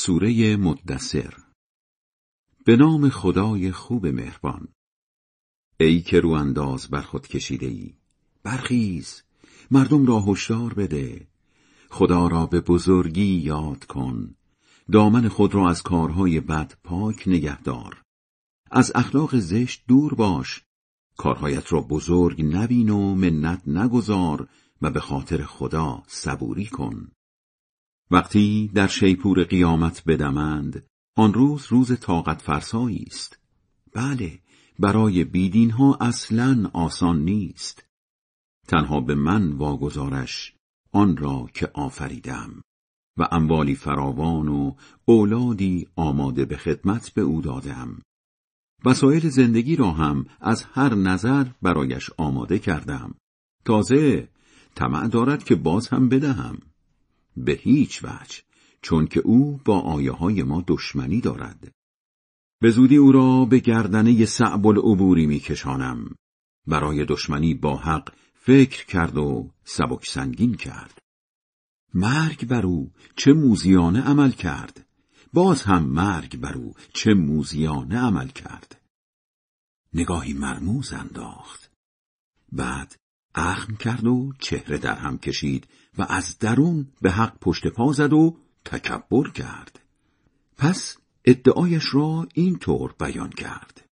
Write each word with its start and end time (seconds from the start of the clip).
سوره 0.00 0.56
مدثر. 0.56 1.34
به 2.64 2.76
نام 2.76 3.08
خدای 3.08 3.72
خوب 3.72 4.06
مهربان. 4.06 4.68
ای 5.80 6.00
که 6.00 6.20
رو 6.20 6.30
انداز 6.30 6.88
بر 6.88 7.00
خود 7.00 7.26
کشیده 7.26 7.66
ای 7.66 7.94
برخیز 8.42 9.22
مردم 9.70 10.06
را 10.06 10.20
هشدار 10.20 10.74
بده. 10.74 11.26
خدا 11.90 12.26
را 12.26 12.46
به 12.46 12.60
بزرگی 12.60 13.34
یاد 13.34 13.84
کن. 13.84 14.34
دامن 14.92 15.28
خود 15.28 15.54
را 15.54 15.70
از 15.70 15.82
کارهای 15.82 16.40
بد 16.40 16.74
پاک 16.84 17.28
نگهدار. 17.28 18.02
از 18.70 18.92
اخلاق 18.94 19.36
زشت 19.36 19.84
دور 19.88 20.14
باش. 20.14 20.62
کارهایت 21.16 21.72
را 21.72 21.80
بزرگ 21.80 22.42
نبین 22.42 22.90
و 22.90 23.14
منت 23.14 23.62
نگذار 23.68 24.48
و 24.82 24.90
به 24.90 25.00
خاطر 25.00 25.44
خدا 25.44 26.02
صبوری 26.06 26.66
کن. 26.66 27.08
وقتی 28.10 28.70
در 28.74 28.86
شیپور 28.86 29.44
قیامت 29.44 30.02
بدمند 30.06 30.86
آن 31.16 31.34
روز 31.34 31.66
روز 31.66 32.00
طاقت 32.00 32.42
فرسایی 32.42 33.04
است. 33.06 33.38
بله 33.94 34.38
برای 34.78 35.24
بیدین 35.24 35.70
ها 35.70 35.98
اصلا 36.00 36.70
آسان 36.72 37.24
نیست. 37.24 37.84
تنها 38.68 39.00
به 39.00 39.14
من 39.14 39.52
واگذارش 39.52 40.54
آن 40.92 41.16
را 41.16 41.48
که 41.54 41.70
آفریدم 41.74 42.62
و 43.18 43.28
اموالی 43.32 43.74
فراوان 43.74 44.48
و 44.48 44.74
اولادی 45.04 45.88
آماده 45.96 46.44
به 46.44 46.56
خدمت 46.56 47.10
به 47.14 47.22
او 47.22 47.40
دادم. 47.40 48.02
وسایل 48.84 49.28
زندگی 49.28 49.76
را 49.76 49.90
هم 49.90 50.26
از 50.40 50.64
هر 50.64 50.94
نظر 50.94 51.46
برایش 51.62 52.10
آماده 52.16 52.58
کردم. 52.58 53.14
تازه 53.64 54.28
طمع 54.74 55.08
دارد 55.08 55.44
که 55.44 55.54
باز 55.54 55.88
هم 55.88 56.08
بدهم. 56.08 56.58
به 57.44 57.52
هیچ 57.52 58.04
وجه 58.04 58.42
چون 58.82 59.06
که 59.06 59.20
او 59.20 59.60
با 59.64 59.80
آیه 59.80 60.12
های 60.12 60.42
ما 60.42 60.64
دشمنی 60.66 61.20
دارد. 61.20 61.72
به 62.60 62.70
زودی 62.70 62.96
او 62.96 63.12
را 63.12 63.44
به 63.44 63.58
گردنه 63.58 64.24
صعب 64.24 64.66
العبوری 64.66 65.26
میکشانم. 65.26 66.14
برای 66.66 67.04
دشمنی 67.04 67.54
با 67.54 67.76
حق 67.76 68.12
فکر 68.34 68.86
کرد 68.86 69.16
و 69.16 69.50
سبک 69.64 70.06
سنگین 70.06 70.54
کرد. 70.54 70.98
مرگ 71.94 72.46
بر 72.46 72.66
او 72.66 72.90
چه 73.16 73.32
موزیانه 73.32 74.00
عمل 74.00 74.30
کرد. 74.30 74.86
باز 75.32 75.62
هم 75.62 75.84
مرگ 75.84 76.40
بر 76.40 76.54
او 76.54 76.74
چه 76.92 77.14
موزیانه 77.14 77.98
عمل 77.98 78.28
کرد. 78.28 78.80
نگاهی 79.94 80.32
مرموز 80.32 80.92
انداخت. 80.92 81.70
بعد 82.52 82.96
اخم 83.34 83.76
کرد 83.76 84.06
و 84.06 84.32
چهره 84.38 84.78
در 84.78 84.94
هم 84.94 85.18
کشید 85.18 85.68
و 85.98 86.06
از 86.08 86.38
درون 86.38 86.86
به 87.02 87.10
حق 87.10 87.38
پشت 87.40 87.66
پا 87.66 87.92
زد 87.92 88.12
و 88.12 88.36
تکبر 88.64 89.30
کرد. 89.30 89.80
پس 90.56 90.96
ادعایش 91.24 91.94
را 91.94 92.26
این 92.34 92.58
طور 92.58 92.94
بیان 93.00 93.30
کرد. 93.30 93.84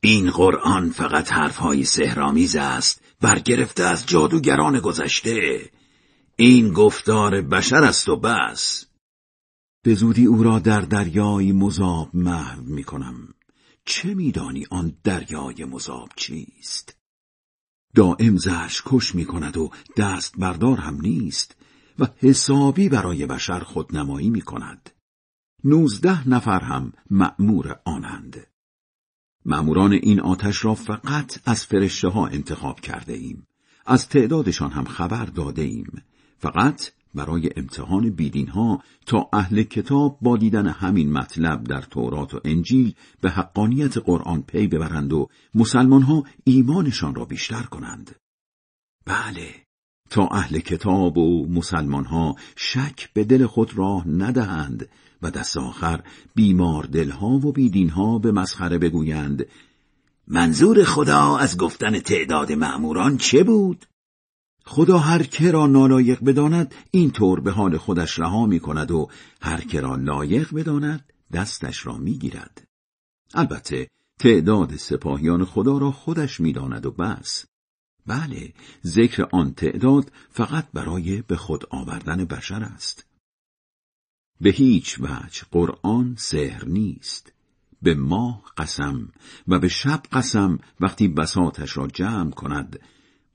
این 0.00 0.30
قرآن 0.30 0.90
فقط 0.90 1.32
حرفهای 1.32 1.84
سهرامیز 1.84 2.56
است 2.56 3.02
برگرفته 3.20 3.84
از 3.84 4.06
جادوگران 4.06 4.80
گذشته. 4.80 5.70
این 6.36 6.72
گفتار 6.72 7.40
بشر 7.42 7.84
است 7.84 8.08
و 8.08 8.16
بس. 8.16 8.86
به 9.84 9.94
زودی 9.94 10.26
او 10.26 10.42
را 10.42 10.58
در 10.58 10.80
دریای 10.80 11.52
مذاب 11.52 12.10
محو 12.14 12.62
می 12.62 12.84
کنم 12.84 13.34
چه 13.84 14.14
میدانی 14.14 14.66
آن 14.70 14.96
دریای 15.04 15.64
مذاب 15.64 16.08
چیست؟ 16.16 17.01
دائم 17.94 18.36
زرش 18.36 18.82
کش 18.86 19.14
می 19.14 19.24
کند 19.24 19.56
و 19.56 19.70
دست 19.96 20.34
بردار 20.38 20.78
هم 20.78 21.00
نیست 21.00 21.56
و 21.98 22.08
حسابی 22.16 22.88
برای 22.88 23.26
بشر 23.26 23.60
خودنمایی 23.60 24.30
می 24.30 24.40
کند. 24.40 24.90
نوزده 25.64 26.28
نفر 26.28 26.60
هم 26.60 26.92
مأمور 27.10 27.80
آنند. 27.84 28.46
مأموران 29.44 29.92
این 29.92 30.20
آتش 30.20 30.64
را 30.64 30.74
فقط 30.74 31.38
از 31.46 31.66
فرشته 31.66 32.08
ها 32.08 32.26
انتخاب 32.26 32.80
کرده 32.80 33.12
ایم. 33.12 33.46
از 33.86 34.08
تعدادشان 34.08 34.70
هم 34.70 34.84
خبر 34.84 35.24
داده 35.24 35.62
ایم. 35.62 36.02
فقط 36.38 36.90
برای 37.14 37.50
امتحان 37.56 38.10
بیدین 38.10 38.48
ها 38.48 38.82
تا 39.06 39.28
اهل 39.32 39.62
کتاب 39.62 40.18
با 40.20 40.36
دیدن 40.36 40.66
همین 40.66 41.12
مطلب 41.12 41.64
در 41.64 41.82
تورات 41.82 42.34
و 42.34 42.40
انجیل 42.44 42.94
به 43.20 43.30
حقانیت 43.30 43.98
قرآن 43.98 44.42
پی 44.42 44.66
ببرند 44.66 45.12
و 45.12 45.28
مسلمان 45.54 46.02
ها 46.02 46.24
ایمانشان 46.44 47.14
را 47.14 47.24
بیشتر 47.24 47.62
کنند. 47.62 48.16
بله، 49.06 49.54
تا 50.10 50.26
اهل 50.26 50.58
کتاب 50.58 51.18
و 51.18 51.46
مسلمان 51.48 52.04
ها 52.04 52.36
شک 52.56 53.12
به 53.12 53.24
دل 53.24 53.46
خود 53.46 53.78
راه 53.78 54.08
ندهند 54.08 54.88
و 55.22 55.30
دست 55.30 55.56
آخر 55.56 56.00
بیمار 56.34 56.84
دلها 56.84 57.28
و 57.28 57.52
بیدینها 57.52 58.18
به 58.18 58.32
مسخره 58.32 58.78
بگویند 58.78 59.46
منظور 60.28 60.84
خدا 60.84 61.36
از 61.36 61.56
گفتن 61.56 61.98
تعداد 61.98 62.52
معموران 62.52 63.16
چه 63.16 63.44
بود؟ 63.44 63.86
خدا 64.64 64.98
هر 64.98 65.22
که 65.22 65.50
را 65.50 65.66
نالایق 65.66 66.24
بداند 66.24 66.74
این 66.90 67.10
طور 67.10 67.40
به 67.40 67.50
حال 67.50 67.78
خودش 67.78 68.18
رها 68.18 68.46
می 68.46 68.60
کند 68.60 68.90
و 68.90 69.08
هر 69.42 69.60
که 69.60 69.80
را 69.80 69.96
لایق 69.96 70.54
بداند 70.54 71.12
دستش 71.32 71.86
را 71.86 71.96
می 71.96 72.18
گیرد. 72.18 72.68
البته 73.34 73.88
تعداد 74.18 74.76
سپاهیان 74.76 75.44
خدا 75.44 75.78
را 75.78 75.90
خودش 75.92 76.40
می‌داند 76.40 76.86
و 76.86 76.90
بس. 76.90 77.44
بله 78.06 78.52
ذکر 78.84 79.26
آن 79.32 79.54
تعداد 79.54 80.12
فقط 80.30 80.68
برای 80.72 81.22
به 81.22 81.36
خود 81.36 81.64
آوردن 81.70 82.24
بشر 82.24 82.62
است. 82.62 83.06
به 84.40 84.50
هیچ 84.50 85.00
وجه 85.00 85.42
قرآن 85.50 86.14
سحر 86.18 86.64
نیست. 86.64 87.32
به 87.82 87.94
ماه 87.94 88.42
قسم 88.56 89.08
و 89.48 89.58
به 89.58 89.68
شب 89.68 90.02
قسم 90.12 90.58
وقتی 90.80 91.08
بساتش 91.08 91.76
را 91.76 91.86
جمع 91.86 92.30
کند 92.30 92.78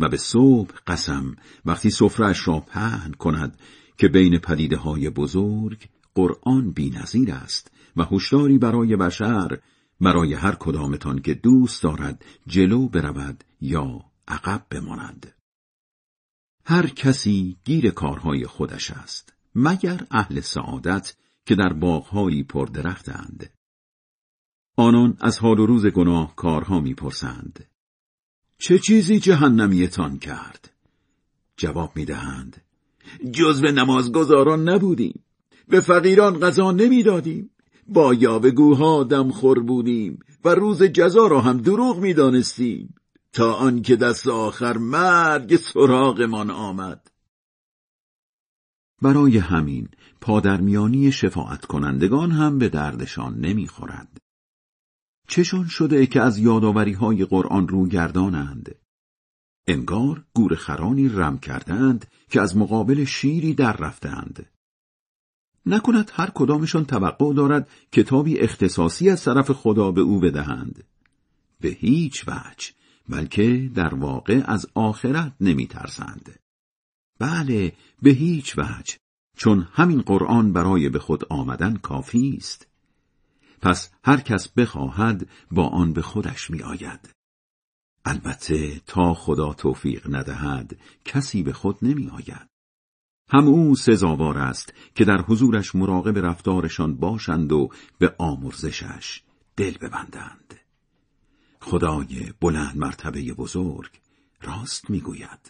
و 0.00 0.08
به 0.08 0.16
صبح 0.16 0.74
قسم 0.86 1.36
وقتی 1.64 1.90
سفرش 1.90 2.48
را 2.48 2.60
پهن 2.60 3.12
کند 3.12 3.58
که 3.98 4.08
بین 4.08 4.38
پدیده 4.38 4.76
های 4.76 5.10
بزرگ 5.10 5.88
قرآن 6.14 6.72
بی 6.72 6.90
نظیر 6.90 7.32
است 7.32 7.70
و 7.96 8.04
هشداری 8.04 8.58
برای 8.58 8.96
بشر 8.96 9.58
برای 10.00 10.34
هر 10.34 10.54
کدامتان 10.54 11.18
که 11.18 11.34
دوست 11.34 11.82
دارد 11.82 12.24
جلو 12.46 12.88
برود 12.88 13.44
یا 13.60 14.04
عقب 14.28 14.66
بماند. 14.70 15.34
هر 16.64 16.86
کسی 16.86 17.56
گیر 17.64 17.90
کارهای 17.90 18.46
خودش 18.46 18.90
است 18.90 19.32
مگر 19.54 20.06
اهل 20.10 20.40
سعادت 20.40 21.16
که 21.46 21.54
در 21.54 21.72
باغهایی 21.72 22.42
پردرختند. 22.42 23.52
آنان 24.76 25.16
از 25.20 25.38
حال 25.38 25.58
و 25.58 25.66
روز 25.66 25.86
گناه 25.86 26.36
کارها 26.36 26.80
می‌پرسند. 26.80 27.64
چه 28.58 28.78
چیزی 28.78 29.20
جهنمیتان 29.20 30.18
کرد؟ 30.18 30.72
جواب 31.56 31.92
می‌دهند. 31.96 32.62
جزو 33.32 33.66
نمازگزاران 33.66 34.68
نبودیم. 34.68 35.22
به 35.68 35.80
فقیران 35.80 36.40
غذا 36.40 36.72
نمی‌دادیم. 36.72 37.50
با 37.88 38.14
یاوهگوها 38.14 39.04
دمخور 39.04 39.60
بودیم 39.60 40.18
و 40.44 40.48
روز 40.48 40.82
جزا 40.82 41.26
را 41.26 41.40
هم 41.40 41.56
دروغ 41.56 41.98
می‌دانستیم 41.98 42.94
تا 43.32 43.52
آنکه 43.54 43.96
دست 43.96 44.28
آخر 44.28 44.76
مرگ 44.76 45.56
سراغمان 45.56 46.50
آمد. 46.50 47.10
برای 49.02 49.38
همین 49.38 49.88
پادرمیانی 50.20 51.12
شفاعت 51.12 51.64
کنندگان 51.64 52.30
هم 52.30 52.58
به 52.58 52.68
دردشان 52.68 53.38
نمی‌خورد. 53.38 54.18
چشان 55.28 55.68
شده 55.68 56.06
که 56.06 56.20
از 56.20 56.38
یادآوری 56.38 56.92
های 56.92 57.24
قرآن 57.24 57.68
رو 57.68 57.86
گردانند؟ 57.86 58.74
انگار 59.66 60.24
خرانی 60.56 61.08
رم 61.08 61.38
کردند 61.38 62.06
که 62.30 62.40
از 62.40 62.56
مقابل 62.56 63.04
شیری 63.04 63.54
در 63.54 63.76
رفتند. 63.76 64.46
نکند 65.66 66.10
هر 66.14 66.30
کدامشان 66.34 66.84
توقع 66.84 67.34
دارد 67.34 67.68
کتابی 67.92 68.38
اختصاصی 68.38 69.10
از 69.10 69.24
طرف 69.24 69.50
خدا 69.50 69.92
به 69.92 70.00
او 70.00 70.20
بدهند. 70.20 70.84
به 71.60 71.68
هیچ 71.68 72.28
وجه 72.28 72.72
بلکه 73.08 73.70
در 73.74 73.94
واقع 73.94 74.42
از 74.44 74.66
آخرت 74.74 75.32
نمی 75.40 75.66
ترسند. 75.66 76.38
بله 77.18 77.72
به 78.02 78.10
هیچ 78.10 78.58
وجه 78.58 78.96
چون 79.36 79.68
همین 79.72 80.00
قرآن 80.00 80.52
برای 80.52 80.88
به 80.88 80.98
خود 80.98 81.24
آمدن 81.30 81.76
کافی 81.76 82.34
است. 82.36 82.66
پس 83.66 83.90
هر 84.04 84.20
کس 84.20 84.48
بخواهد 84.48 85.28
با 85.50 85.68
آن 85.68 85.92
به 85.92 86.02
خودش 86.02 86.50
می 86.50 86.62
آید. 86.62 87.10
البته 88.04 88.80
تا 88.86 89.14
خدا 89.14 89.52
توفیق 89.52 90.14
ندهد 90.14 90.76
کسی 91.04 91.42
به 91.42 91.52
خود 91.52 91.78
نمی 91.82 92.08
آید. 92.08 92.48
هم 93.28 93.46
او 93.46 93.74
سزاوار 93.74 94.38
است 94.38 94.74
که 94.94 95.04
در 95.04 95.20
حضورش 95.20 95.74
مراقب 95.74 96.18
رفتارشان 96.18 96.96
باشند 96.96 97.52
و 97.52 97.68
به 97.98 98.14
آمرزشش 98.18 99.22
دل 99.56 99.78
ببندند. 99.78 100.54
خدای 101.60 102.32
بلند 102.40 102.76
مرتبه 102.76 103.34
بزرگ 103.34 103.90
راست 104.42 104.90
می‌گوید. 104.90 105.40